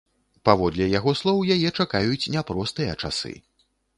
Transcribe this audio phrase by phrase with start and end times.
[0.47, 3.33] Паводле яго слоў, яе чакаюць няпростыя часы.